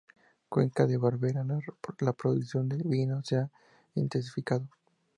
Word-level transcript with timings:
Cuenca 0.49 0.87
de 0.87 0.97
Barberá, 0.97 1.45
la 1.99 2.13
producción 2.13 2.67
de 2.67 2.77
vino 2.77 3.23
se 3.23 3.37
ha 3.37 3.51
intensificado. 3.93 4.67